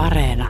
[0.00, 0.48] Areena.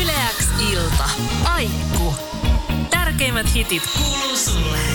[0.00, 1.04] Yleäks ilta.
[1.44, 2.14] Aikku.
[2.90, 4.93] Tärkeimmät hitit kuuluu sulle.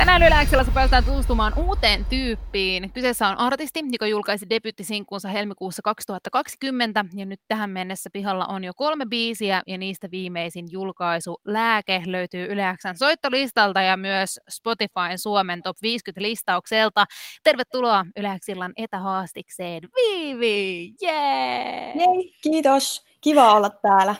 [0.00, 2.92] Tänään Yläksellä päästään tutustumaan uuteen tyyppiin.
[2.92, 8.72] Kyseessä on artisti, joka julkaisi debyttisinkkunsa helmikuussa 2020 ja nyt tähän mennessä pihalla on jo
[8.76, 15.76] kolme biisiä ja niistä viimeisin julkaisu Lääke löytyy Yläksän soittolistalta ja myös Spotifyn Suomen Top
[15.82, 17.04] 50 listaukselta.
[17.44, 19.82] Tervetuloa Yläksillan etähaastikseen.
[19.96, 20.92] Viivi!
[21.02, 21.94] Jee!
[21.94, 23.04] Hei, kiitos.
[23.20, 24.14] Kiva olla täällä.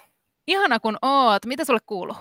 [0.47, 1.47] Ihana kun oot.
[1.47, 2.17] Mitä sulle kuuluu?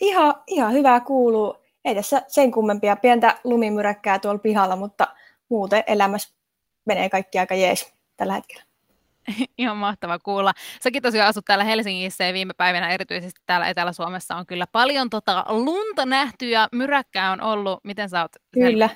[0.00, 2.96] Ihan, ihan hyvää kuuluu ei tässä sen kummempia.
[2.96, 5.08] Pientä lumimyräkkää tuolla pihalla, mutta
[5.48, 6.34] muuten elämässä
[6.84, 8.62] menee kaikki aika jees tällä hetkellä.
[9.58, 10.52] Ihan mahtava kuulla.
[10.82, 15.44] Säkin tosiaan asut täällä Helsingissä ja viime päivinä erityisesti täällä Etelä-Suomessa on kyllä paljon tota
[15.48, 17.80] lunta nähty ja myräkkää on ollut.
[17.84, 18.32] Miten sä oot?
[18.50, 18.90] Kyllä.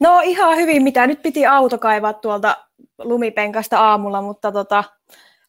[0.00, 2.56] No ihan hyvin, mitä nyt piti auto kaivaa tuolta
[2.98, 4.84] lumipenkasta aamulla, mutta tota,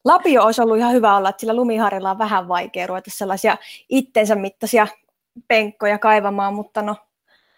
[0.06, 3.58] Lapio olisi ollut ihan hyvä olla, että sillä lumiharilla on vähän vaikea ruveta sellaisia
[3.90, 4.88] itsensä mittaisia
[5.48, 6.96] penkkoja kaivamaan, mutta no,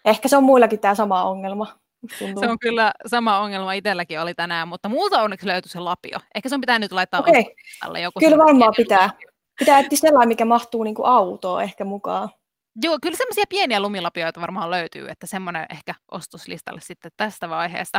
[0.04, 1.66] ehkä se on muillakin tämä sama ongelma.
[2.18, 2.40] Tuntuu.
[2.42, 6.18] Se on kyllä sama ongelma itselläkin oli tänään, mutta muulta onneksi löytyi se lapio.
[6.34, 7.44] Ehkä se on pitää nyt laittaa okay.
[8.02, 9.10] joku Kyllä varmaan pitää.
[9.58, 12.28] Pitää etsiä sellainen, mikä mahtuu niin kuin autoon ehkä mukaan.
[12.82, 17.98] Joo, kyllä semmoisia pieniä lumilapioita varmaan löytyy, että semmoinen ehkä ostoslistalle sitten tästä vaiheesta.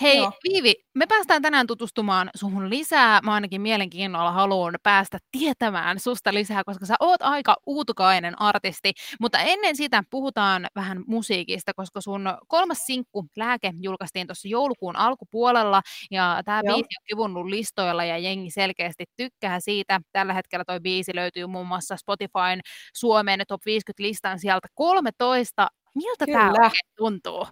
[0.00, 0.32] Hei Joo.
[0.48, 3.20] Viivi, me päästään tänään tutustumaan suhun lisää.
[3.22, 8.92] Mä ainakin mielenkiinnolla haluan päästä tietämään susta lisää, koska sä oot aika uutukainen artisti.
[9.20, 15.82] Mutta ennen sitä puhutaan vähän musiikista, koska sun kolmas sinkku Lääke julkaistiin tuossa joulukuun alkupuolella
[16.10, 20.00] ja tämä biisi on kivunnut listoilla ja jengi selkeästi tykkää siitä.
[20.12, 22.60] Tällä hetkellä toi biisi löytyy muun muassa Spotifyn
[22.94, 25.70] Suomen Top 50 listan sieltä 13.
[25.94, 27.46] Miltä tämä oikein tuntuu?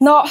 [0.00, 0.24] No,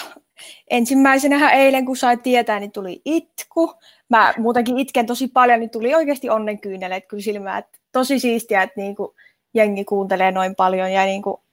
[0.69, 3.73] ensimmäisenä eilen, kun sai tietää, niin tuli itku.
[4.09, 7.59] Mä muutenkin itken tosi paljon, niin tuli oikeasti onnenkyyneleet kyllä silmään.
[7.59, 9.15] Että tosi siistiä, että niinku
[9.53, 11.43] jengi kuuntelee noin paljon ja niinku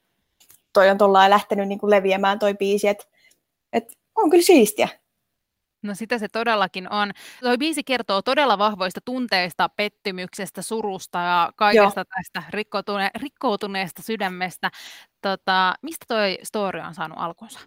[0.72, 2.88] toi on lähtenyt niinku leviämään toi biisi.
[2.88, 3.04] Että
[3.72, 4.88] et on kyllä siistiä.
[5.82, 7.10] No sitä se todellakin on.
[7.40, 12.04] Tuo biisi kertoo todella vahvoista tunteista, pettymyksestä, surusta ja kaikesta Joo.
[12.04, 14.70] tästä rikkotune- rikkoutuneesta sydämestä.
[15.22, 17.60] Tota, mistä toi story on saanut alkunsa?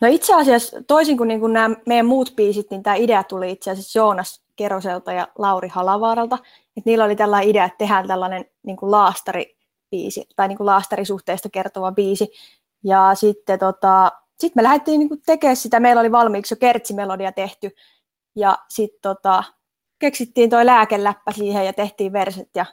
[0.00, 3.52] No itse asiassa toisin kuin, niin kuin nämä meidän muut biisit, niin tämä idea tuli
[3.52, 6.38] itse asiassa Joonas Keroselta ja Lauri Halavaaralta.
[6.76, 11.48] Et niillä oli tällainen idea, että tehdään tällainen niin kuin laastaribiisi tai niin kuin laastarisuhteesta
[11.52, 12.28] kertova biisi.
[12.84, 15.80] Ja sitten tota, sit me lähdettiin niin tekemään sitä.
[15.80, 17.70] Meillä oli valmiiksi jo kertsimelodia tehty.
[18.36, 19.44] Ja sitten tota,
[19.98, 22.66] keksittiin toi lääkeläppä siihen ja tehtiin verset ja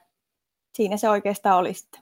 [0.76, 2.02] siinä se oikeastaan oli sitten.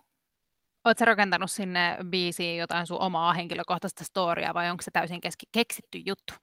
[0.85, 5.97] Oletko rakentanut sinne biisiin jotain sun omaa henkilökohtaista storia vai onko se täysin keski- keksitty
[6.05, 6.33] juttu?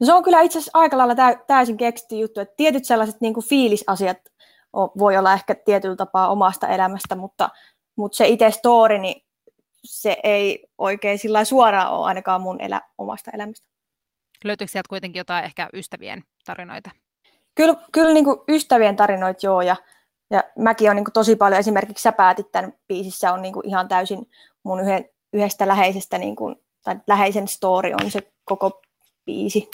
[0.00, 1.14] No se on kyllä itse asiassa aika lailla
[1.46, 4.18] täysin keksitty juttu, että tietyt sellaiset niin kuin fiilisasiat
[4.98, 7.50] voi olla ehkä tietyllä tapaa omasta elämästä, mutta,
[7.96, 9.27] mutta se itse story, niin
[9.88, 13.68] se ei oikein sillä suoraan ole ainakaan mun elä, omasta elämästä.
[14.44, 16.90] Löytyykö sieltä kuitenkin jotain ehkä ystävien tarinoita?
[17.54, 19.76] Kyllä, kyllä niin kuin ystävien tarinoita joo, ja
[20.30, 24.30] ja mäkin on niin tosi paljon, esimerkiksi sä päätit tämän biisissä, on niin ihan täysin
[24.62, 28.82] mun yhden, yhdestä läheisestä, niin kuin, tai läheisen story on se koko
[29.24, 29.68] biisi.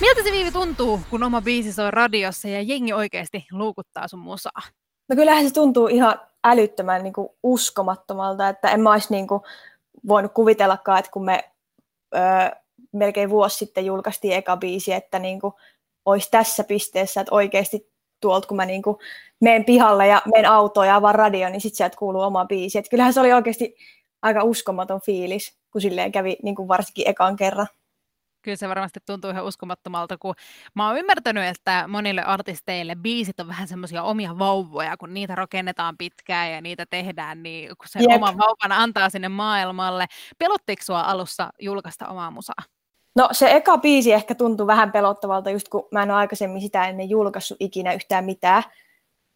[0.00, 4.62] Miltä se Viivi tuntuu, kun oma biisi soi radiossa ja jengi oikeasti luukuttaa sun musaa?
[5.08, 9.40] No kyllähän se tuntuu ihan älyttömän niin kuin uskomattomalta, että en mä olisi niin kuin
[10.08, 11.50] voinut kuvitellakaan, että kun me
[12.14, 12.20] öö,
[12.92, 15.54] melkein vuosi sitten julkaistiin eka biisi, että niin kuin
[16.04, 18.96] olisi tässä pisteessä, että oikeasti tuolta, kun mä niin kuin
[19.40, 22.78] menen pihalle ja menen autoon ja avaan radio, niin sitten sieltä kuuluu oma biisi.
[22.78, 23.76] Et kyllähän se oli oikeasti
[24.22, 27.66] aika uskomaton fiilis, kun silleen kävi niin kuin varsinkin ekan kerran.
[28.44, 30.34] Kyllä se varmasti tuntuu ihan uskomattomalta, kun
[30.74, 35.98] mä oon ymmärtänyt, että monille artisteille biisit on vähän semmoisia omia vauvoja, kun niitä rakennetaan
[35.98, 38.16] pitkään ja niitä tehdään, niin kun se Jep.
[38.16, 40.06] oma vauvan antaa sinne maailmalle.
[40.38, 42.62] Pelottiko sua alussa julkaista omaa musaa?
[43.16, 46.88] No se eka biisi ehkä tuntui vähän pelottavalta, just kun mä en ole aikaisemmin sitä
[46.88, 48.62] ennen julkaissut ikinä yhtään mitään.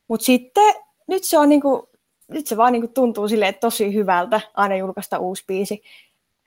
[0.08, 0.74] Mutta sitten
[1.08, 1.88] nyt se, on niinku,
[2.28, 5.82] nyt se vaan niinku tuntuu silleen tosi hyvältä aina julkaista uusi biisi.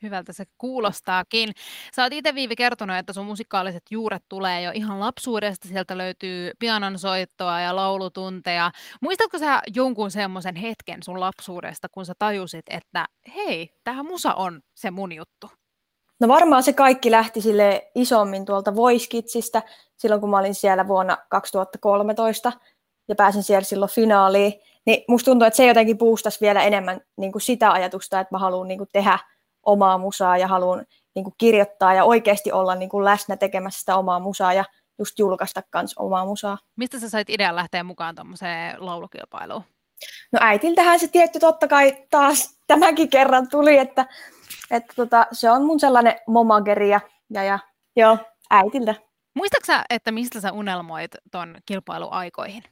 [0.01, 1.49] Hyvältä se kuulostaakin.
[1.95, 5.67] Sä oot itse Viivi kertonut, että sun musikaaliset juuret tulee jo ihan lapsuudesta.
[5.67, 8.71] Sieltä löytyy pianon soittoa ja laulutunteja.
[9.01, 13.05] Muistatko sä jonkun semmoisen hetken sun lapsuudesta, kun sä tajusit, että
[13.35, 15.49] hei, tähän musa on se mun juttu?
[16.19, 19.07] No varmaan se kaikki lähti sille isommin tuolta Voice
[19.97, 22.51] silloin kun mä olin siellä vuonna 2013
[23.07, 24.53] ja pääsin siellä silloin finaaliin.
[24.85, 28.39] Niin musta tuntuu, että se jotenkin boostasi vielä enemmän niin kuin sitä ajatusta, että mä
[28.39, 29.19] haluan niin tehdä
[29.63, 30.85] omaa musaa ja haluan
[31.15, 34.65] niin kuin kirjoittaa ja oikeasti olla niin kuin läsnä tekemässä sitä omaa musaa ja
[34.99, 36.57] just julkaista kans omaa musaa.
[36.75, 39.63] Mistä sä sait idean lähteä mukaan tuommoiseen laulukilpailuun?
[40.31, 44.05] No äitiltähän se tietty totta kai taas tämänkin kerran tuli, että,
[44.71, 47.59] että tota, se on mun sellainen momageri ja, ja, ja
[47.95, 48.17] joo,
[48.49, 48.95] äitiltä.
[49.33, 52.63] Muistaaksä, että mistä sä unelmoit ton kilpailuaikoihin?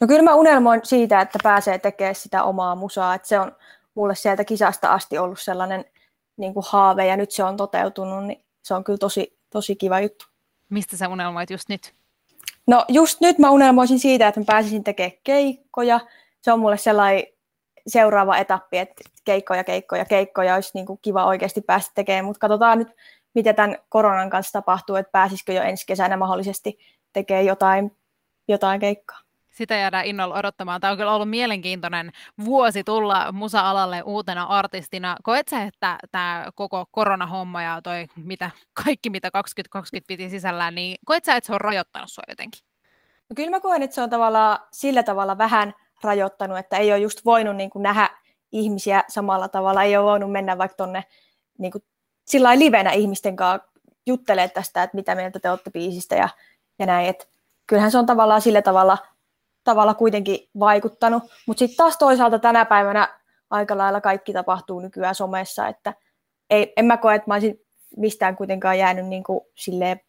[0.00, 3.56] No kyllä mä unelmoin siitä, että pääsee tekemään sitä omaa musaa, että se on
[3.94, 5.84] mulle sieltä kisasta asti ollut sellainen
[6.36, 10.00] niin kuin haave ja nyt se on toteutunut, niin se on kyllä tosi, tosi kiva
[10.00, 10.26] juttu.
[10.68, 11.94] Mistä sä unelmoit just nyt?
[12.66, 16.00] No just nyt mä unelmoisin siitä, että mä pääsisin tekemään keikkoja.
[16.42, 17.24] Se on mulle sellainen
[17.86, 22.78] seuraava etappi, että keikkoja, keikkoja, keikkoja olisi niin kuin kiva oikeasti päästä tekemään, mutta katsotaan
[22.78, 22.88] nyt,
[23.34, 26.78] mitä tämän koronan kanssa tapahtuu, että pääsisikö jo ensi kesänä mahdollisesti
[27.12, 27.96] tekemään jotain,
[28.48, 29.25] jotain keikkaa
[29.56, 30.80] sitä jäädään innolla odottamaan.
[30.80, 32.12] Tämä on kyllä ollut mielenkiintoinen
[32.44, 35.16] vuosi tulla musa-alalle uutena artistina.
[35.22, 38.50] Koet sä, että tämä koko koronahomma ja toi mitä,
[38.84, 42.60] kaikki, mitä 2020 piti sisällään, niin koet sä, että se on rajoittanut sua jotenkin?
[43.30, 46.98] No kyllä mä koen, että se on tavallaan sillä tavalla vähän rajoittanut, että ei ole
[46.98, 48.10] just voinut niin kuin nähdä
[48.52, 51.04] ihmisiä samalla tavalla, ei ole voinut mennä vaikka tuonne
[51.58, 51.72] niin
[52.24, 53.68] sillä livenä ihmisten kanssa
[54.06, 56.28] juttelee tästä, että mitä mieltä te olette biisistä ja,
[56.78, 57.08] ja näin.
[57.08, 57.28] Et
[57.66, 58.98] kyllähän se on tavallaan sillä tavalla
[59.66, 61.22] tavalla kuitenkin vaikuttanut.
[61.46, 63.08] Mutta sitten taas toisaalta tänä päivänä
[63.50, 65.94] aika lailla kaikki tapahtuu nykyään somessa, että
[66.50, 67.60] ei, en mä koe, että mä olisin
[67.96, 70.00] mistään kuitenkaan jäänyt niin kuin silleen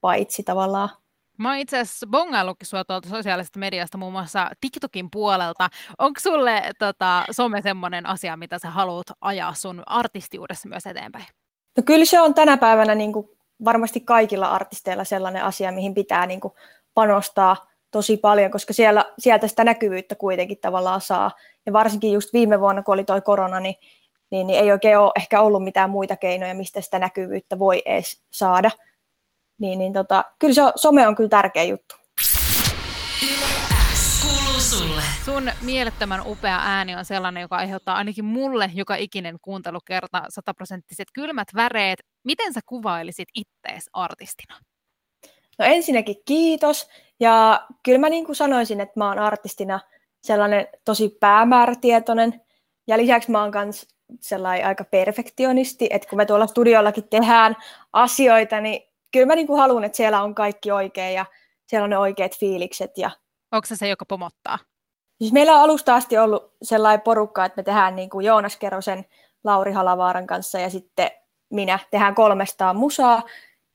[0.00, 0.88] paitsi tavallaan.
[1.38, 5.68] Mä oon itse asiassa bongaillutkin sua tuolta sosiaalisesta mediasta, muun muassa TikTokin puolelta.
[5.98, 11.26] Onko sulle tota, some semmoinen asia, mitä sä haluat ajaa sun artistiudessa myös eteenpäin?
[11.76, 13.28] No kyllä se on tänä päivänä niin kuin
[13.64, 16.54] varmasti kaikilla artisteilla sellainen asia, mihin pitää niin kuin
[16.94, 17.66] panostaa
[17.96, 21.30] tosi paljon, koska siellä, sieltä sitä näkyvyyttä kuitenkin tavallaan saa.
[21.66, 23.74] Ja varsinkin just viime vuonna, kun oli toi korona, niin,
[24.30, 28.22] niin, niin ei oikein ole ehkä ollut mitään muita keinoja, mistä sitä näkyvyyttä voi edes
[28.30, 28.70] saada.
[29.60, 31.94] Niin, niin tota, kyllä se, some on kyllä tärkeä juttu.
[35.24, 41.48] Sun mielettömän upea ääni on sellainen, joka aiheuttaa ainakin mulle joka ikinen kuuntelukerta sataprosenttiset kylmät
[41.54, 41.98] väreet.
[42.24, 44.56] Miten sä kuvailisit ittees artistina?
[45.58, 46.88] No ensinnäkin kiitos.
[47.20, 49.80] Ja kyllä mä niin kuin sanoisin, että mä oon artistina
[50.22, 52.40] sellainen tosi päämäärätietoinen.
[52.86, 53.88] Ja lisäksi mä oon myös
[54.20, 57.56] sellainen aika perfektionisti, että kun me tuolla studiollakin tehdään
[57.92, 58.82] asioita, niin
[59.12, 61.26] kyllä mä niin kuin haluan, että siellä on kaikki oikein ja
[61.66, 62.98] siellä on ne oikeat fiilikset.
[62.98, 63.10] Ja...
[63.52, 64.58] Onko se se, joka pomottaa?
[65.18, 69.04] Siis meillä on alusta asti ollut sellainen porukka, että me tehdään niin kuin Joonas Kerosen,
[69.44, 71.10] Lauri Halavaaran kanssa ja sitten
[71.50, 73.22] minä tehdään kolmestaan musaa.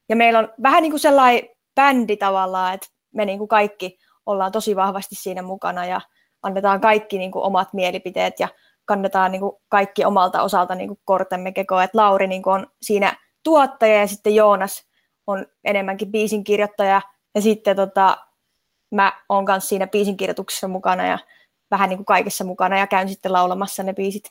[0.09, 4.51] Ja meillä on vähän niin kuin sellainen bändi tavallaan, että me niin kuin kaikki ollaan
[4.51, 6.01] tosi vahvasti siinä mukana ja
[6.43, 8.47] annetaan kaikki niin kuin omat mielipiteet ja
[8.85, 11.83] kannetaan niin kuin kaikki omalta osalta niin kuin kortemme kekoon.
[11.83, 14.87] Et Lauri niin kuin on siinä tuottaja ja sitten Joonas
[15.27, 17.01] on enemmänkin biisin kirjoittaja
[17.35, 18.17] ja sitten tota,
[18.91, 21.19] mä oon kanssa siinä biisin kirjoituksessa mukana ja
[21.71, 24.23] vähän niin kuin kaikessa mukana ja käyn sitten laulamassa ne biisit.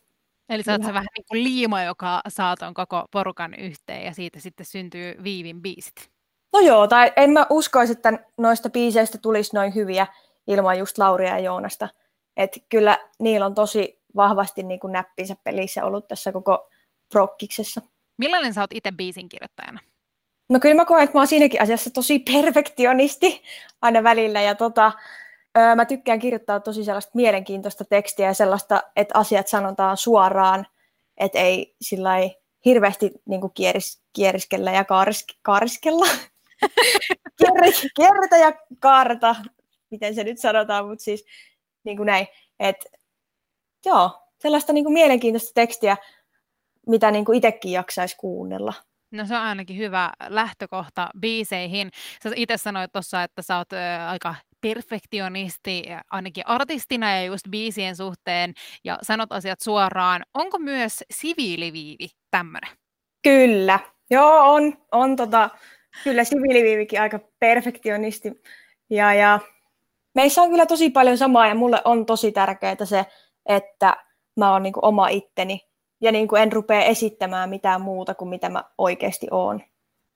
[0.49, 4.15] Eli sä oot se vähän niin kuin liima, joka saa ton koko porukan yhteen ja
[4.15, 6.11] siitä sitten syntyy Viivin biisit.
[6.52, 10.06] No joo, tai en mä uskoisi, että noista biiseistä tulisi noin hyviä
[10.47, 11.88] ilman just Lauria ja Joonasta.
[12.37, 16.70] Että kyllä niillä on tosi vahvasti niin kuin näppinsä pelissä ollut tässä koko
[17.13, 17.81] prokkiksessa.
[18.17, 19.81] Millainen sä oot itse biisin kirjoittajana?
[20.48, 23.43] No kyllä mä koen, että mä oon siinäkin asiassa tosi perfektionisti
[23.82, 24.41] aina välillä.
[24.41, 24.93] Ja tota,
[25.58, 30.67] öö, mä tykkään kirjoittaa tosi sellaista mielenkiintoista tekstiä ja sellaista, että asiat sanotaan suoraan,
[31.17, 32.10] että ei sillä
[32.65, 36.06] hirveästi niin kuin kieris, kieriskellä ja kaaris, kaariskella.
[37.96, 39.36] Kierretä ja kaarta,
[39.90, 41.24] miten se nyt sanotaan, mutta siis
[41.84, 42.26] niin kuin näin.
[42.60, 42.76] Et,
[43.86, 45.96] joo, sellaista niin kuin mielenkiintoista tekstiä,
[46.86, 48.72] mitä niin kuin itsekin jaksaisi kuunnella.
[49.12, 51.90] No se on ainakin hyvä lähtökohta biiseihin.
[52.22, 53.69] Sä itse sanoit tuossa, että sä oot
[54.08, 60.22] aika perfektionisti ainakin artistina ja just biisien suhteen ja sanot asiat suoraan.
[60.34, 62.70] Onko myös siviiliviivi tämmöinen?
[63.22, 63.79] Kyllä.
[64.10, 64.79] Joo, on.
[64.93, 65.50] on tota,
[66.05, 68.43] Kyllä siviiliviivikin aika perfektionisti.
[68.91, 69.41] Ja, ja
[70.15, 73.06] meissä on kyllä tosi paljon samaa ja mulle on tosi tärkeää se,
[73.47, 73.97] että
[74.37, 75.61] mä oon niin oma itteni
[76.01, 79.63] ja niin kuin en rupea esittämään mitään muuta kuin mitä mä oikeasti oon.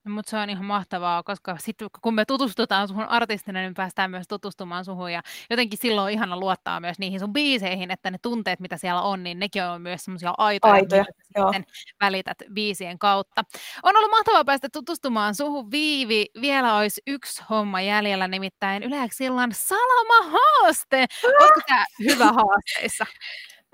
[0.09, 4.27] Mutta se on ihan mahtavaa, koska sitten kun me tutustutaan suhun artistina, niin päästään myös
[4.27, 8.59] tutustumaan suhun ja jotenkin silloin on ihana luottaa myös niihin sun biiseihin, että ne tunteet,
[8.59, 11.53] mitä siellä on, niin nekin on myös semmoisia aitoja, Aitoja, joo.
[11.53, 11.65] sitten
[12.01, 13.43] välität biisien kautta.
[13.83, 16.25] On ollut mahtavaa päästä tutustumaan suhun, Viivi.
[16.41, 21.05] Vielä olisi yksi homma jäljellä, nimittäin Yleäksi sillan salama-haaste.
[21.23, 23.05] Oletko tää hyvä haasteissa?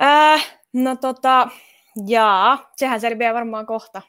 [0.04, 1.48] Äh, no tota,
[2.08, 4.02] jaa, sehän selviää varmaan kohta.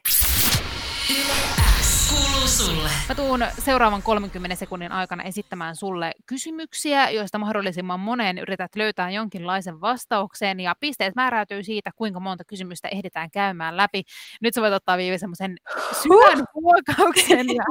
[2.53, 2.89] Sulle.
[3.09, 9.81] Mä tuun seuraavan 30 sekunnin aikana esittämään sulle kysymyksiä, joista mahdollisimman moneen yrität löytää jonkinlaisen
[9.81, 14.03] vastauksen, ja pisteet määräytyy siitä, kuinka monta kysymystä ehditään käymään läpi.
[14.41, 15.57] Nyt sä voit ottaa Viivi semmoisen
[16.01, 17.63] syvän huokauksen ja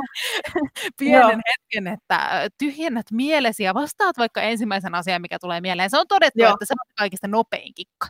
[0.99, 5.91] pienen hetken, että tyhjennät mielesi ja vastaat vaikka ensimmäisen asian, mikä tulee mieleen.
[5.91, 6.53] Se on todettu, Joo.
[6.53, 8.09] että se on kaikista nopein kikka.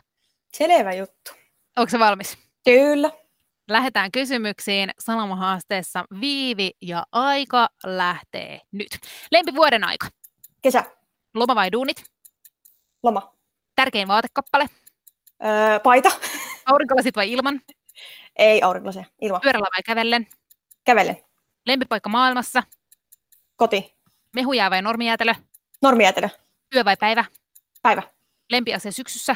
[0.53, 1.31] Selvä juttu.
[1.77, 2.37] Onko se valmis?
[2.65, 3.22] Kyllä.
[3.67, 4.89] Lähdetään kysymyksiin.
[4.99, 8.89] Sanomahaasteessa Viivi ja aika lähtee nyt.
[9.31, 10.07] Lempivuoden aika.
[10.61, 10.83] Kesä.
[11.33, 12.03] Loma vai duunit?
[13.03, 13.33] Loma.
[13.75, 14.69] Tärkein vaatekappale?
[15.45, 16.09] Öö, paita.
[16.71, 17.61] Aurinkolasit vai ilman?
[18.35, 19.05] Ei aurinkolasia.
[19.21, 19.39] Ilma.
[19.39, 20.27] Pyörällä vai kävellen?
[20.83, 21.17] Kävelen.
[21.65, 22.63] Lempipaikka maailmassa?
[23.55, 23.95] Koti.
[24.35, 25.33] Mehujää vai normijäätelö?
[25.81, 26.29] Normijäätelö.
[26.75, 27.25] Yö vai päivä?
[27.81, 28.03] Päivä.
[28.51, 29.35] Lempiasia syksyssä?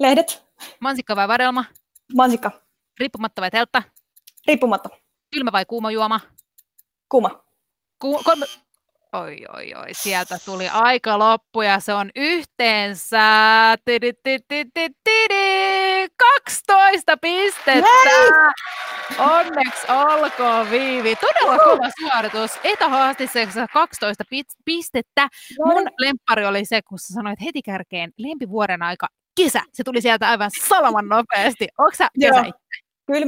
[0.00, 0.44] Lehdet.
[0.80, 1.64] Mansikka vai vadelma?
[2.16, 2.50] Mansikka.
[3.00, 3.82] Riippumatta vai teltta?
[4.46, 4.88] Riippumatta.
[5.34, 6.20] Kylmä vai kuuma juoma?
[7.08, 7.44] Kuuma.
[7.98, 8.46] Ku- kolme...
[9.12, 13.24] Oi, oi, oi, sieltä tuli aika loppu ja se on yhteensä
[13.84, 17.90] tidi, tidi, tidi, tidi, 12 pistettä.
[19.18, 21.16] Onneksi olkoon Viivi.
[21.16, 22.50] Todella kova suoritus.
[22.64, 25.28] Etähaastisessa 12 pit- pistettä.
[25.64, 29.62] Mun lemppari oli se, kun sä sanoit heti kärkeen lempivuoden aika kesä.
[29.72, 31.68] Se tuli sieltä aivan salaman nopeasti.
[31.78, 32.30] Onko sä Joo.
[32.30, 32.42] kesä?
[32.42, 32.52] Kyllä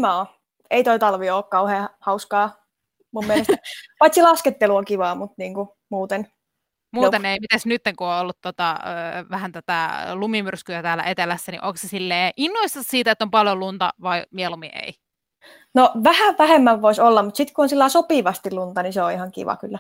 [0.01, 0.27] mä oon.
[0.71, 2.63] Ei toi talvi ole kauhean hauskaa
[3.13, 3.57] mun mielestä.
[3.99, 6.33] Paitsi laskettelu on kivaa, mutta niinku muuten.
[6.95, 8.79] Muuten ei, mites nyt kun on ollut tota,
[9.31, 13.91] vähän tätä lumimyrskyä täällä etelässä, niin onko se silleen innoissa siitä, että on paljon lunta
[14.03, 14.95] vai mieluummin ei?
[15.75, 19.13] No vähän vähemmän voisi olla, mutta sitten kun on sillä sopivasti lunta, niin se on
[19.13, 19.79] ihan kiva kyllä.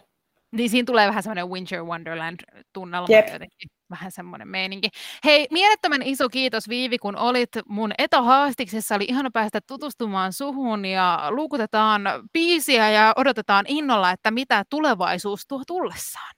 [0.52, 3.28] Niin siinä tulee vähän semmoinen Winter Wonderland-tunnelma Jep.
[3.32, 3.70] jotenkin.
[3.92, 4.88] Vähän semmoinen meininki.
[5.24, 8.94] Hei, mielettömän iso kiitos Viivi, kun olit mun etähaastiksessa.
[8.94, 15.62] Oli ihana päästä tutustumaan suhun ja luukutetaan biisiä ja odotetaan innolla, että mitä tulevaisuus tuo
[15.66, 16.34] tullessaan.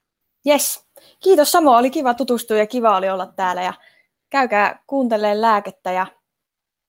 [0.49, 0.87] Yes.
[1.23, 3.73] Kiitos Samo, oli kiva tutustua ja kiva oli olla täällä ja
[4.31, 6.07] käykää kuuntelemaan lääkettä ja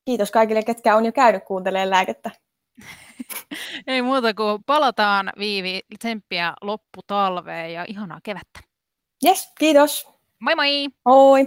[0.06, 2.32] kiitos kaikille, ketkä on jo käynyt kuuntelemaan lääkettä.
[3.88, 8.60] Ei muuta kuin palataan Viivi, tsemppiä lopputalveen ja ihanaa kevättä.
[9.26, 10.15] Yes, kiitos.
[10.42, 10.90] Moi moi!
[11.06, 11.46] Moi.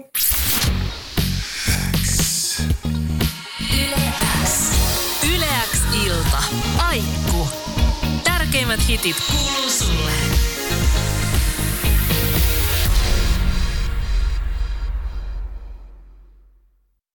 [5.35, 6.43] Yleäks ilta.
[6.89, 7.49] Aikku.
[8.25, 10.13] Tärkeimmät hitit kuuluu sulle.